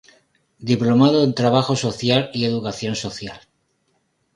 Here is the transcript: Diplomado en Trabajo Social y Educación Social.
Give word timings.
Diplomado 0.71 1.21
en 1.23 1.35
Trabajo 1.35 1.75
Social 1.75 2.31
y 2.33 2.45
Educación 2.45 2.95
Social. 2.95 3.39